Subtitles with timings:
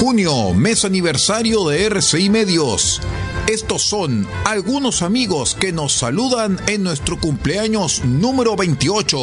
[0.00, 3.02] Junio, mes aniversario de RCI Medios.
[3.48, 9.18] Estos son algunos amigos que nos saludan en nuestro cumpleaños número 28.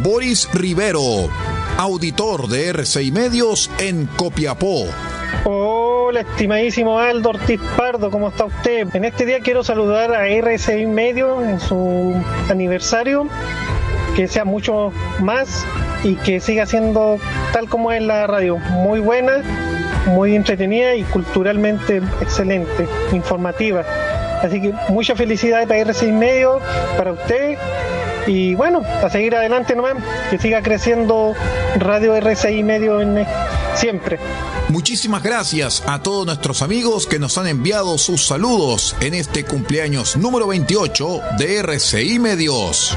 [0.00, 1.28] Boris Rivero,
[1.78, 4.86] auditor de RCI Medios en Copiapó.
[5.44, 8.86] Hola, estimadísimo Aldo Ortiz Pardo, ¿cómo está usted?
[8.94, 12.14] En este día quiero saludar a RCI Medios en su
[12.48, 13.26] aniversario,
[14.14, 15.66] que sea mucho más
[16.04, 17.18] y que siga siendo
[17.52, 19.42] tal como es la radio, muy buena,
[20.08, 23.84] muy entretenida y culturalmente excelente, informativa.
[24.42, 26.60] Así que mucha felicidad para RCI Medio,
[26.96, 27.58] para usted
[28.26, 29.96] y bueno, a seguir adelante nomás,
[30.30, 31.34] que siga creciendo
[31.78, 33.26] Radio RCI Medio en,
[33.74, 34.18] siempre.
[34.68, 40.16] Muchísimas gracias a todos nuestros amigos que nos han enviado sus saludos en este cumpleaños
[40.16, 42.96] número 28 de RCI Medios.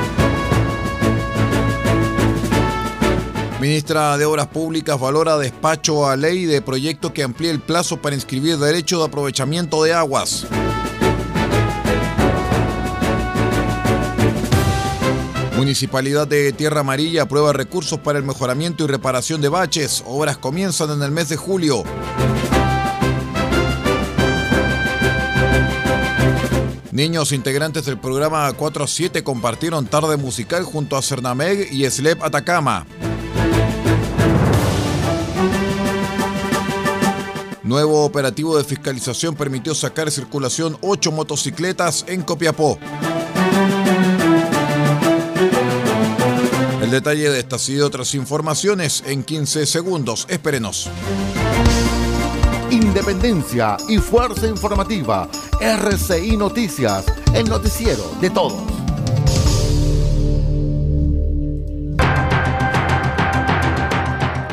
[3.61, 8.15] Ministra de Obras Públicas valora despacho a ley de proyecto que amplíe el plazo para
[8.15, 10.47] inscribir derecho de aprovechamiento de aguas.
[15.55, 20.03] Municipalidad de Tierra Amarilla aprueba recursos para el mejoramiento y reparación de baches.
[20.07, 21.83] Obras comienzan en el mes de julio.
[26.91, 32.87] Niños integrantes del programa 4-7 compartieron tarde musical junto a Cernameg y Slep Atacama.
[37.71, 42.77] Nuevo operativo de fiscalización permitió sacar circulación ocho motocicletas en Copiapó.
[46.81, 50.25] El detalle de estas y de otras informaciones en 15 segundos.
[50.27, 50.89] Espérenos.
[52.71, 55.29] Independencia y fuerza informativa.
[55.61, 58.70] RCI Noticias, el noticiero de todos.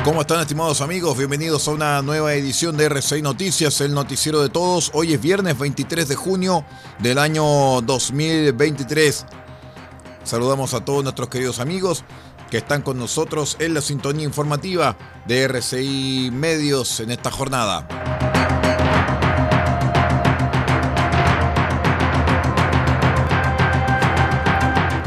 [0.09, 1.15] ¿Cómo están estimados amigos?
[1.15, 4.89] Bienvenidos a una nueva edición de R6 Noticias, el noticiero de todos.
[4.95, 6.65] Hoy es viernes 23 de junio
[6.97, 7.43] del año
[7.81, 9.27] 2023.
[10.23, 12.03] Saludamos a todos nuestros queridos amigos
[12.49, 18.28] que están con nosotros en la sintonía informativa de RCI Medios en esta jornada.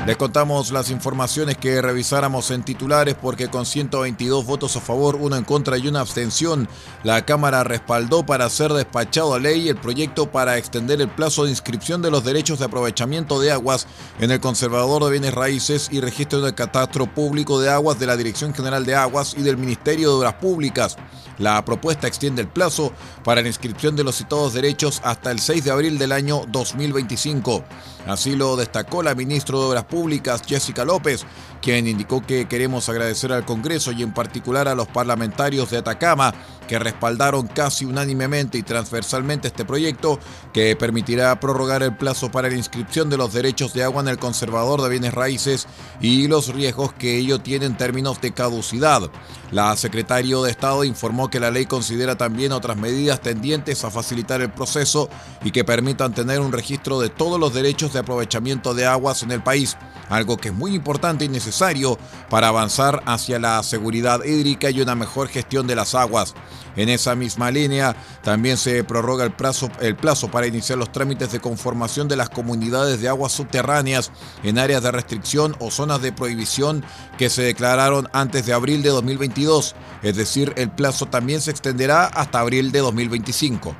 [0.04, 5.36] Les contamos las informaciones que revisáramos en titulares porque con 122 votos a favor, uno
[5.36, 6.68] en contra y una abstención,
[7.04, 11.50] la Cámara respaldó para ser despachado a ley el proyecto para extender el plazo de
[11.50, 13.86] inscripción de los derechos de aprovechamiento de aguas
[14.18, 18.16] en el Conservador de Bienes Raíces y Registro del Catastro Público de Aguas de la
[18.16, 20.96] Dirección General de Aguas y del Ministerio de Obras Públicas.
[21.38, 22.92] La propuesta extiende el plazo
[23.22, 27.64] para la inscripción de los citados derechos hasta el 6 de abril del año 2025.
[28.06, 31.24] Así lo destacó la ministra de Obras Públicas, Jessica López,
[31.60, 36.34] quien indicó que queremos agradecer al Congreso y en particular a los parlamentarios de Atacama
[36.66, 40.18] que respaldaron casi unánimemente y transversalmente este proyecto
[40.52, 44.18] que permitirá prorrogar el plazo para la inscripción de los derechos de agua en el
[44.18, 45.66] conservador de bienes raíces
[46.00, 49.10] y los riesgos que ello tiene en términos de caducidad.
[49.50, 54.40] La secretario de Estado informó que la ley considera también otras medidas tendientes a facilitar
[54.40, 55.10] el proceso
[55.44, 59.30] y que permitan tener un registro de todos los derechos de aprovechamiento de aguas en
[59.30, 59.76] el país,
[60.08, 61.98] algo que es muy importante y necesario
[62.28, 66.34] para avanzar hacia la seguridad hídrica y una mejor gestión de las aguas.
[66.76, 71.30] En esa misma línea, también se prorroga el plazo, el plazo para iniciar los trámites
[71.30, 74.10] de conformación de las comunidades de aguas subterráneas
[74.42, 76.84] en áreas de restricción o zonas de prohibición
[77.18, 82.06] que se declararon antes de abril de 2022, es decir, el plazo también se extenderá
[82.06, 83.76] hasta abril de 2025.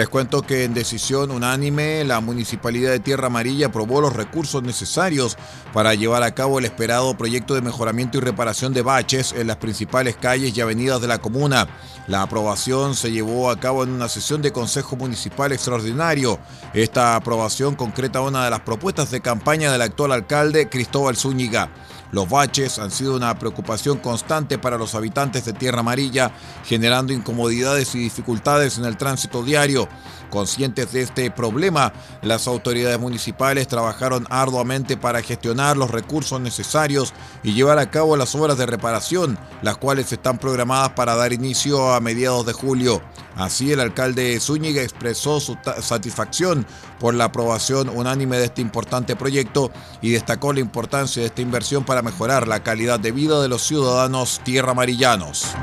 [0.00, 5.36] Les cuento que en decisión unánime la Municipalidad de Tierra Amarilla aprobó los recursos necesarios
[5.74, 9.58] para llevar a cabo el esperado proyecto de mejoramiento y reparación de baches en las
[9.58, 11.68] principales calles y avenidas de la comuna.
[12.06, 16.38] La aprobación se llevó a cabo en una sesión de Consejo Municipal extraordinario.
[16.72, 21.68] Esta aprobación concreta una de las propuestas de campaña del actual alcalde Cristóbal Zúñiga.
[22.12, 26.32] Los baches han sido una preocupación constante para los habitantes de Tierra Amarilla,
[26.64, 29.88] generando incomodidades y dificultades en el tránsito diario.
[30.30, 31.92] Conscientes de este problema,
[32.22, 37.12] las autoridades municipales trabajaron arduamente para gestionar los recursos necesarios
[37.42, 41.92] y llevar a cabo las obras de reparación, las cuales están programadas para dar inicio
[41.92, 43.02] a mediados de julio.
[43.36, 46.66] Así, el alcalde Zúñiga expresó su satisfacción
[46.98, 49.70] por la aprobación unánime de este importante proyecto
[50.02, 53.62] y destacó la importancia de esta inversión para mejorar la calidad de vida de los
[53.62, 55.54] ciudadanos tierra amarillanos.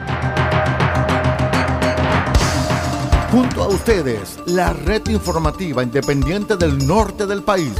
[3.37, 7.75] Junto a ustedes, la red informativa independiente del norte del país.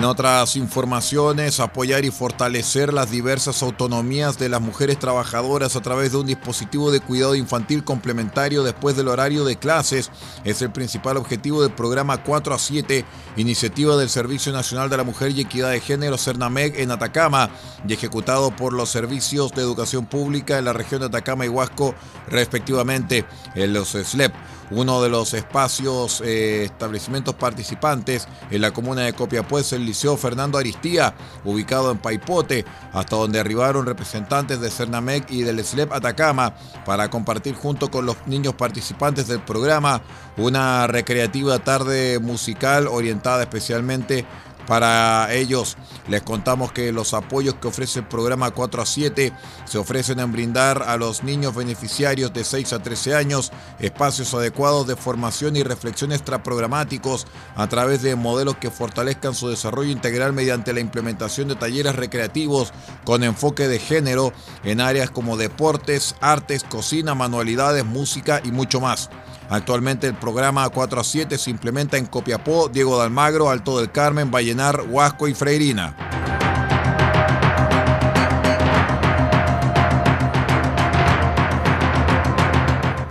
[0.00, 6.12] En otras informaciones, apoyar y fortalecer las diversas autonomías de las mujeres trabajadoras a través
[6.12, 10.10] de un dispositivo de cuidado infantil complementario después del horario de clases
[10.42, 13.04] es el principal objetivo del programa 4 a 7,
[13.36, 17.50] iniciativa del Servicio Nacional de la Mujer y Equidad de Género CERNAMEG en Atacama
[17.86, 21.94] y ejecutado por los servicios de educación pública en la región de Atacama y Huasco
[22.26, 24.32] respectivamente, en los SLEP
[24.70, 30.16] uno de los espacios, eh, establecimientos participantes en la comuna de Copiapó es el Liceo
[30.16, 31.14] Fernando Aristía,
[31.44, 37.54] ubicado en Paipote, hasta donde arribaron representantes de Cernamec y del SLEP Atacama para compartir
[37.54, 40.02] junto con los niños participantes del programa
[40.36, 44.24] una recreativa tarde musical orientada especialmente
[44.70, 45.76] para ellos
[46.06, 49.32] les contamos que los apoyos que ofrece el programa 4 a 7
[49.64, 53.50] se ofrecen en brindar a los niños beneficiarios de 6 a 13 años
[53.80, 57.26] espacios adecuados de formación y reflexión extraprogramáticos
[57.56, 62.72] a través de modelos que fortalezcan su desarrollo integral mediante la implementación de talleres recreativos
[63.04, 64.32] con enfoque de género
[64.62, 69.10] en áreas como deportes, artes, cocina, manualidades, música y mucho más.
[69.50, 73.90] Actualmente el programa 4 a 7 se implementa en Copiapó, Diego de Almagro, Alto del
[73.90, 75.96] Carmen, Vallenar, Huasco y Freirina.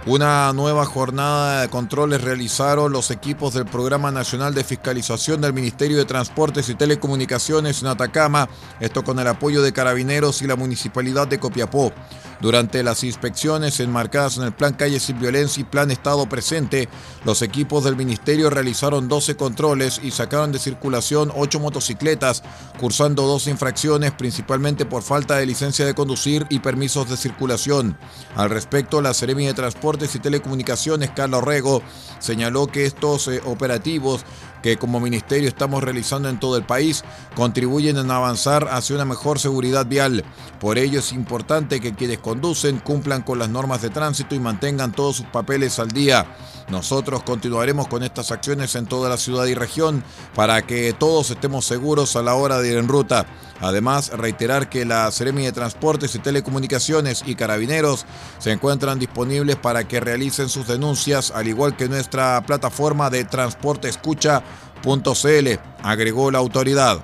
[0.06, 5.98] Una nueva jornada de controles realizaron los equipos del Programa Nacional de Fiscalización del Ministerio
[5.98, 8.50] de Transportes y Telecomunicaciones en Atacama,
[8.80, 11.94] esto con el apoyo de carabineros y la Municipalidad de Copiapó.
[12.42, 16.88] Durante las inspecciones enmarcadas en el Plan Calle Sin Violencia y Plan Estado Presente,
[17.26, 22.44] los equipos del Ministerio realizaron 12 controles y sacaron de circulación 8 motocicletas,
[22.80, 27.98] cursando dos infracciones, principalmente por falta de licencia de conducir y permisos de circulación.
[28.38, 31.82] Al respecto, la Seremi de Transportes y Telecomunicaciones, Carlos Rego,
[32.20, 34.24] señaló que estos eh, operativos
[34.62, 37.04] que como ministerio estamos realizando en todo el país
[37.36, 40.24] contribuyen en avanzar hacia una mejor seguridad vial.
[40.60, 44.92] Por ello es importante que quienes conducen cumplan con las normas de tránsito y mantengan
[44.92, 46.28] todos sus papeles al día.
[46.70, 50.04] Nosotros continuaremos con estas acciones en toda la ciudad y región
[50.36, 53.26] para que todos estemos seguros a la hora de ir en ruta.
[53.62, 58.06] Además, reiterar que la Seremi de Transportes y Telecomunicaciones y Carabineros
[58.38, 65.60] se encuentran disponibles para que realicen sus denuncias, al igual que nuestra plataforma de transporteescucha.cl,
[65.82, 67.04] agregó la autoridad.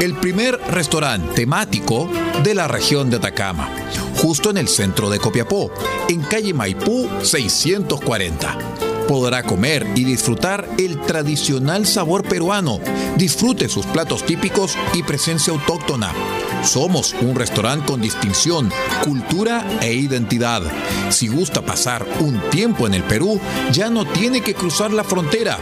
[0.00, 2.08] el primer restaurante temático
[2.42, 3.68] de la región de Atacama,
[4.16, 5.70] justo en el centro de Copiapó,
[6.08, 8.58] en calle Maipú 640
[9.08, 12.78] podrá comer y disfrutar el tradicional sabor peruano.
[13.16, 16.12] Disfrute sus platos típicos y presencia autóctona.
[16.62, 18.70] Somos un restaurante con distinción,
[19.02, 20.62] cultura e identidad.
[21.08, 23.40] Si gusta pasar un tiempo en el Perú,
[23.72, 25.58] ya no tiene que cruzar la frontera.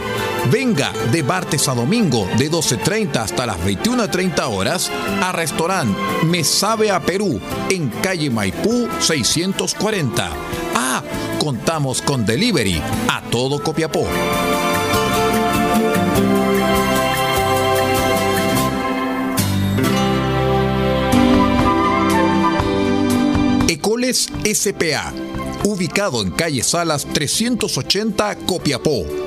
[0.51, 4.89] Venga de martes a domingo de 12.30 hasta las 21.30 horas
[5.21, 7.39] a restaurante Me Sabe a Perú
[7.69, 10.29] en calle Maipú 640.
[10.73, 11.03] Ah,
[11.39, 14.07] contamos con delivery a todo Copiapó.
[23.67, 25.13] Ecoles SPA,
[25.65, 29.26] ubicado en calle Salas 380 Copiapó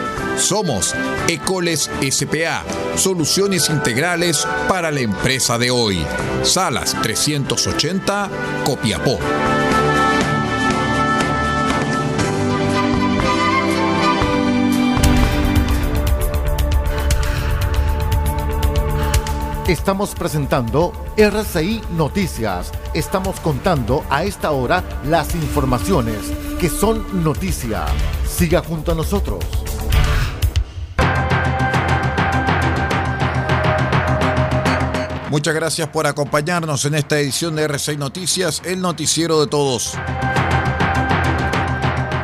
[0.41, 0.93] somos
[1.27, 2.63] Ecoles SPA,
[2.95, 6.03] soluciones integrales para la empresa de hoy.
[6.43, 8.29] Salas 380,
[8.65, 9.17] Copiapó.
[19.67, 22.71] Estamos presentando RCI Noticias.
[22.93, 26.17] Estamos contando a esta hora las informaciones
[26.59, 27.85] que son noticia.
[28.27, 29.45] Siga junto a nosotros.
[35.31, 39.93] Muchas gracias por acompañarnos en esta edición de R6 Noticias, el noticiero de todos.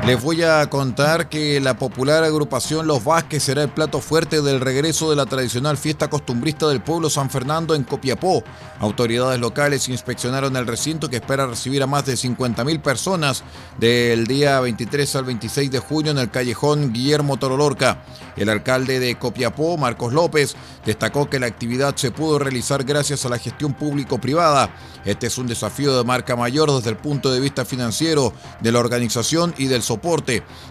[0.08, 4.62] Les voy a contar que la popular agrupación Los Vázquez será el plato fuerte del
[4.62, 8.42] regreso de la tradicional fiesta costumbrista del pueblo San Fernando en Copiapó.
[8.80, 13.44] Autoridades locales inspeccionaron el recinto que espera recibir a más de 50.000 personas
[13.80, 18.02] del día 23 al 26 de junio en el callejón Guillermo Torolorca.
[18.38, 23.30] El alcalde de Copiapó, Marcos López, destacó que la actividad se pudo realizar gracias a
[23.30, 24.70] la gestión público-privada.
[25.04, 28.80] Este es un desafío de marca mayor desde el punto de vista financiero, de la
[28.80, 29.97] organización y del soporte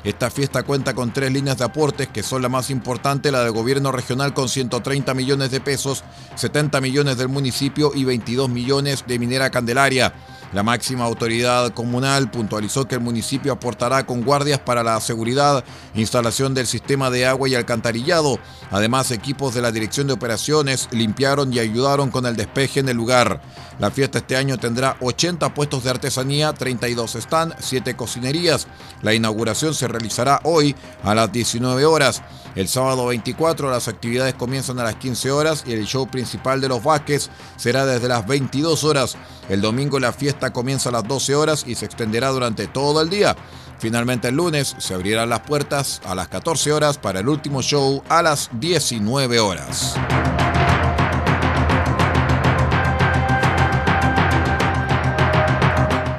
[0.04, 3.52] esta fiesta cuenta con tres líneas de aportes que son la más importante, la del
[3.52, 6.04] gobierno regional con 130 millones de pesos,
[6.34, 10.12] 70 millones del municipio y 22 millones de Minera Candelaria.
[10.52, 15.64] La máxima autoridad comunal puntualizó que el municipio aportará con guardias para la seguridad,
[15.94, 18.38] instalación del sistema de agua y alcantarillado.
[18.70, 22.96] Además, equipos de la Dirección de Operaciones limpiaron y ayudaron con el despeje en el
[22.96, 23.40] lugar.
[23.78, 28.68] La fiesta este año tendrá 80 puestos de artesanía, 32 stand, 7 cocinerías.
[29.02, 32.22] La inauguración se realizará hoy a las 19 horas.
[32.54, 36.68] El sábado 24 las actividades comienzan a las 15 horas y el show principal de
[36.68, 39.16] los Vázquez será desde las 22 horas.
[39.48, 43.10] El domingo la fiesta comienza a las 12 horas y se extenderá durante todo el
[43.10, 43.36] día.
[43.78, 48.02] Finalmente el lunes se abrirán las puertas a las 14 horas para el último show
[48.08, 49.96] a las 19 horas.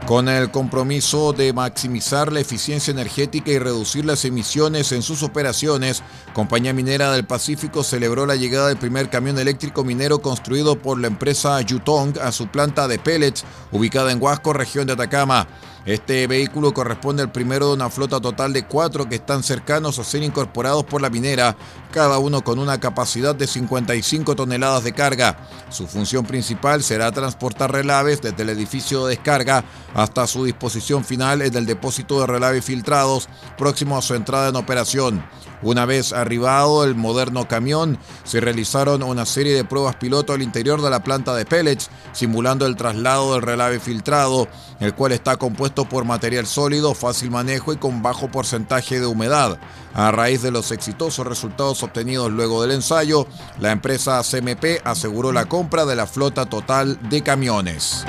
[0.07, 6.01] Con el compromiso de maximizar la eficiencia energética y reducir las emisiones en sus operaciones,
[6.33, 11.07] Compañía Minera del Pacífico celebró la llegada del primer camión eléctrico minero construido por la
[11.07, 15.45] empresa Yutong a su planta de pellets ubicada en Huasco, región de Atacama.
[15.87, 20.03] Este vehículo corresponde al primero de una flota total de cuatro que están cercanos a
[20.03, 21.55] ser incorporados por la minera,
[21.91, 25.37] cada uno con una capacidad de 55 toneladas de carga.
[25.69, 29.63] Su función principal será transportar relaves desde el edificio de descarga
[29.93, 34.57] hasta su disposición final en el depósito de relaves filtrados próximo a su entrada en
[34.57, 35.23] operación.
[35.61, 40.81] Una vez arribado el moderno camión, se realizaron una serie de pruebas piloto al interior
[40.81, 44.47] de la planta de pellets, simulando el traslado del relave filtrado,
[44.79, 49.57] el cual está compuesto por material sólido, fácil manejo y con bajo porcentaje de humedad.
[49.95, 53.25] A raíz de los exitosos resultados obtenidos luego del ensayo,
[53.59, 58.05] la empresa CMP aseguró la compra de la flota total de camiones.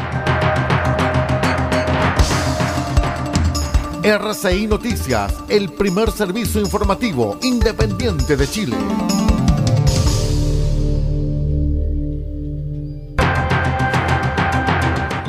[4.03, 8.77] RCI Noticias, el primer servicio informativo independiente de Chile.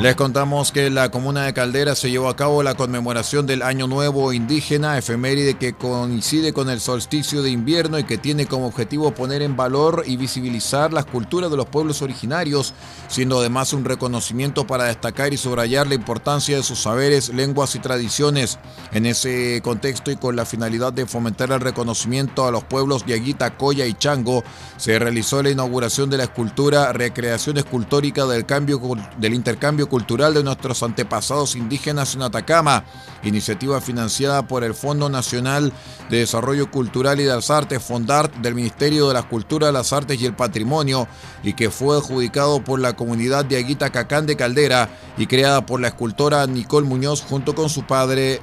[0.00, 3.86] Les contamos que la comuna de Caldera se llevó a cabo la conmemoración del Año
[3.86, 9.12] Nuevo Indígena, efeméride que coincide con el solsticio de invierno y que tiene como objetivo
[9.12, 12.72] poner en valor y visibilizar las culturas de los pueblos originarios,
[13.08, 17.80] siendo además un reconocimiento para destacar y subrayar la importancia de sus saberes, lenguas y
[17.80, 18.58] tradiciones.
[18.92, 23.58] En ese contexto y con la finalidad de fomentar el reconocimiento a los pueblos Yaguita,
[23.58, 24.44] Coya y Chango,
[24.78, 28.80] se realizó la inauguración de la escultura Recreación Escultórica del, cambio,
[29.18, 32.84] del Intercambio cultural de nuestros antepasados indígenas en Atacama,
[33.22, 35.74] iniciativa financiada por el Fondo Nacional
[36.08, 40.18] de Desarrollo Cultural y de las Artes, FONDART, del Ministerio de las Culturas, las Artes
[40.18, 41.06] y el Patrimonio,
[41.42, 45.80] y que fue adjudicado por la comunidad de Aguita Cacán de Caldera y creada por
[45.80, 48.40] la escultora Nicole Muñoz junto con su padre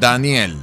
[0.00, 0.56] Daniel.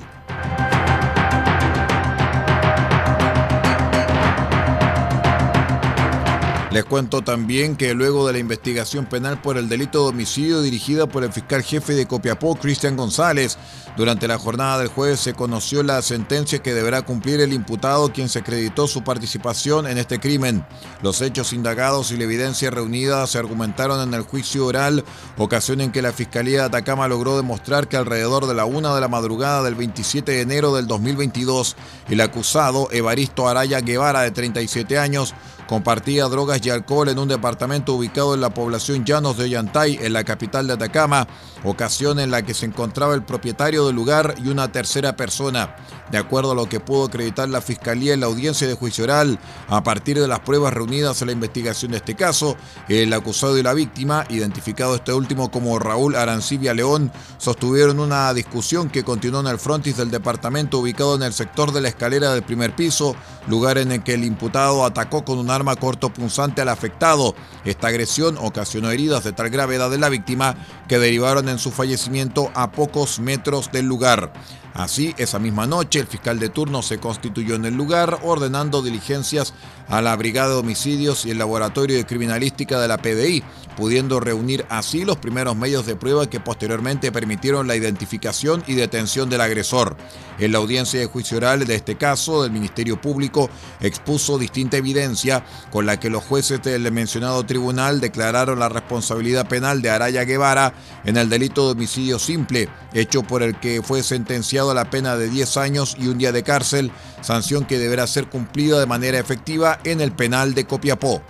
[6.73, 11.05] Les cuento también que luego de la investigación penal por el delito de homicidio dirigida
[11.05, 13.59] por el fiscal jefe de Copiapó, Cristian González,
[13.95, 18.27] durante la jornada del jueves se conoció la sentencia que deberá cumplir el imputado quien
[18.27, 20.65] se acreditó su participación en este crimen.
[21.03, 25.05] Los hechos indagados y la evidencia reunida se argumentaron en el juicio oral,
[25.37, 29.01] ocasión en que la Fiscalía de Atacama logró demostrar que alrededor de la una de
[29.01, 31.75] la madrugada del 27 de enero del 2022,
[32.09, 35.35] el acusado, Evaristo Araya Guevara, de 37 años,
[35.67, 40.13] compartía drogas y alcohol en un departamento ubicado en la población Llanos de Ollantay, en
[40.13, 41.27] la capital de Atacama,
[41.63, 45.75] ocasión en la que se encontraba el propietario del lugar y una tercera persona.
[46.11, 49.39] De acuerdo a lo que pudo acreditar la Fiscalía en la audiencia de juicio oral,
[49.67, 52.55] a partir de las pruebas reunidas en la investigación de este caso,
[52.87, 58.89] el acusado y la víctima, identificado este último como Raúl Arancibia León, sostuvieron una discusión
[58.89, 62.43] que continuó en el frontis del departamento ubicado en el sector de la escalera del
[62.43, 63.15] primer piso,
[63.47, 67.35] lugar en el que el imputado atacó con un arma cortopunzante al afectado.
[67.65, 70.55] Esta agresión ocasionó heridas de tal gravedad de la víctima
[70.87, 74.33] que derivaron en su fallecimiento a pocos metros del lugar.
[74.73, 79.53] Así, esa misma noche, el fiscal de turno se constituyó en el lugar, ordenando diligencias
[79.87, 83.43] a la Brigada de Homicidios y el Laboratorio de Criminalística de la PDI,
[83.77, 89.29] pudiendo reunir así los primeros medios de prueba que posteriormente permitieron la identificación y detención
[89.29, 89.95] del agresor.
[90.39, 95.45] En la audiencia de juicio oral de este caso, el Ministerio Público expuso distinta evidencia
[95.69, 100.73] con la que los jueces del mencionado tribunal declararon la responsabilidad penal de Araya Guevara
[101.05, 105.29] en el delito de homicidio simple, hecho por el que fue sentenciado la pena de
[105.29, 109.79] 10 años y un día de cárcel, sanción que deberá ser cumplida de manera efectiva
[109.83, 111.23] en el penal de Copiapó.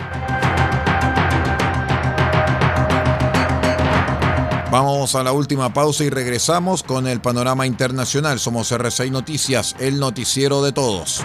[4.70, 8.40] Vamos a la última pausa y regresamos con el panorama internacional.
[8.40, 11.24] Somos RCI Noticias, el noticiero de todos.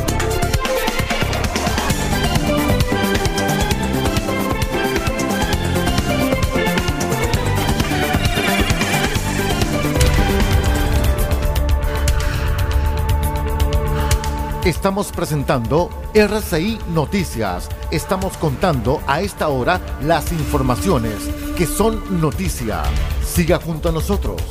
[14.66, 17.68] Estamos presentando RCI Noticias.
[17.92, 21.14] Estamos contando a esta hora las informaciones
[21.57, 22.83] que son noticia.
[23.24, 24.42] Siga junto a nosotros.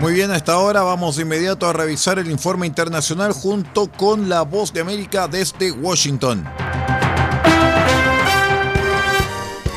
[0.00, 4.28] Muy bien, a esta hora vamos de inmediato a revisar el informe internacional junto con
[4.28, 6.44] la voz de América desde Washington.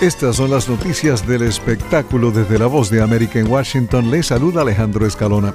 [0.01, 4.09] Estas son las noticias del espectáculo desde la voz de América en Washington.
[4.09, 5.53] Le saluda Alejandro Escalona.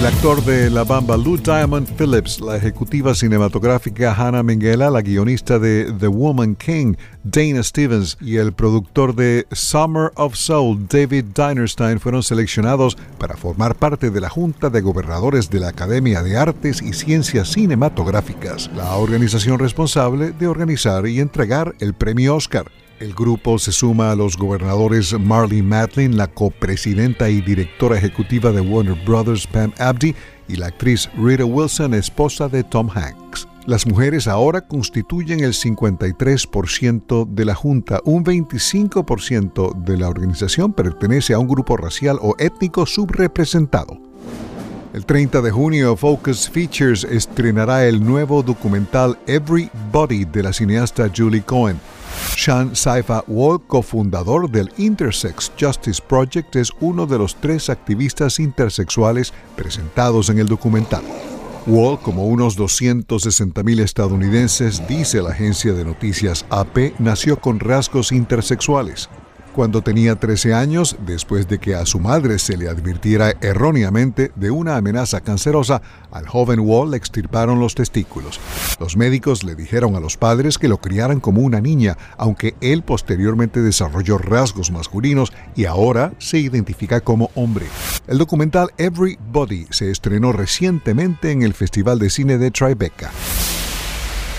[0.00, 5.58] El actor de La Bamba, Lou Diamond Phillips, la ejecutiva cinematográfica Hannah Minghella, la guionista
[5.58, 12.00] de The Woman King, Dana Stevens, y el productor de Summer of Soul, David Dinerstein,
[12.00, 16.80] fueron seleccionados para formar parte de la Junta de Gobernadores de la Academia de Artes
[16.80, 22.70] y Ciencias Cinematográficas, la organización responsable de organizar y entregar el premio Oscar.
[23.00, 28.60] El grupo se suma a los gobernadores Marley Matlin, la copresidenta y directora ejecutiva de
[28.60, 30.14] Warner Brothers Pam Abdi
[30.48, 33.48] y la actriz Rita Wilson, esposa de Tom Hanks.
[33.64, 41.32] Las mujeres ahora constituyen el 53% de la Junta, un 25% de la organización pertenece
[41.32, 43.96] a un grupo racial o étnico subrepresentado.
[44.92, 51.40] El 30 de junio, Focus Features estrenará el nuevo documental Everybody de la cineasta Julie
[51.40, 51.78] Cohen.
[52.36, 59.32] Sean Saifa Wall, cofundador del Intersex Justice Project, es uno de los tres activistas intersexuales
[59.56, 61.02] presentados en el documental.
[61.66, 69.10] Wall, como unos 260.000 estadounidenses, dice la agencia de noticias AP, nació con rasgos intersexuales.
[69.54, 74.52] Cuando tenía 13 años, después de que a su madre se le advirtiera erróneamente de
[74.52, 75.82] una amenaza cancerosa,
[76.12, 78.38] al joven Wall le extirparon los testículos.
[78.78, 82.84] Los médicos le dijeron a los padres que lo criaran como una niña, aunque él
[82.84, 87.66] posteriormente desarrolló rasgos masculinos y ahora se identifica como hombre.
[88.06, 93.10] El documental Everybody se estrenó recientemente en el Festival de Cine de Tribeca.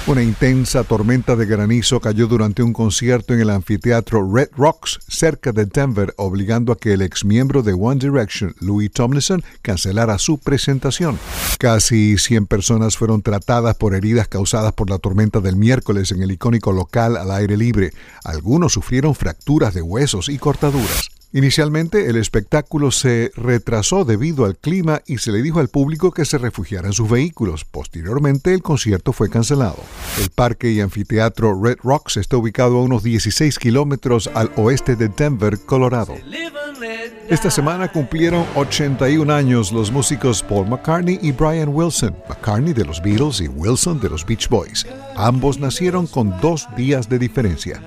[0.08, 5.52] Una intensa tormenta de granizo cayó durante un concierto en el anfiteatro Red Rocks cerca
[5.52, 10.40] de Denver, obligando a que el ex miembro de One Direction, Louis Tomlinson, cancelara su
[10.40, 11.20] presentación.
[11.60, 16.32] Casi 100 personas fueron tratadas por heridas causadas por la tormenta del miércoles en el
[16.32, 17.94] icónico local al aire libre.
[18.24, 21.21] Algunos sufrieron fracturas de huesos y cortaduras.
[21.34, 26.26] Inicialmente el espectáculo se retrasó debido al clima y se le dijo al público que
[26.26, 27.64] se refugiara en sus vehículos.
[27.64, 29.78] Posteriormente el concierto fue cancelado.
[30.22, 35.08] El parque y anfiteatro Red Rocks está ubicado a unos 16 kilómetros al oeste de
[35.08, 36.16] Denver, Colorado.
[37.30, 43.02] Esta semana cumplieron 81 años los músicos Paul McCartney y Brian Wilson, McCartney de los
[43.02, 44.86] Beatles y Wilson de los Beach Boys.
[45.16, 47.82] Ambos nacieron con dos días de diferencia.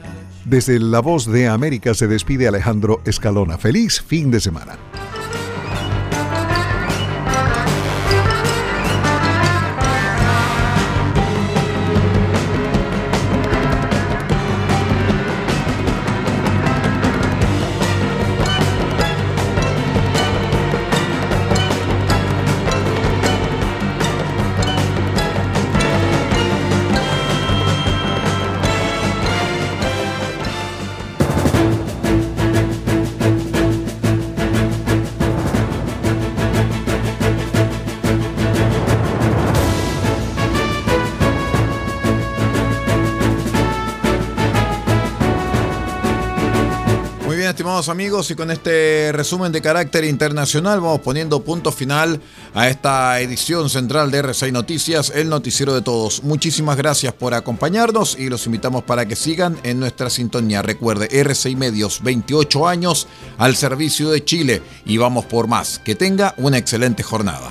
[0.45, 3.57] Desde La Voz de América se despide Alejandro Escalona.
[3.57, 4.77] Feliz fin de semana.
[47.65, 52.21] Amigos, y con este resumen de carácter internacional vamos poniendo punto final
[52.53, 56.23] a esta edición central de R6 Noticias, el noticiero de todos.
[56.23, 60.61] Muchísimas gracias por acompañarnos y los invitamos para que sigan en nuestra sintonía.
[60.61, 65.79] Recuerde, R6 Medios, 28 años al servicio de Chile y vamos por más.
[65.79, 67.51] Que tenga una excelente jornada.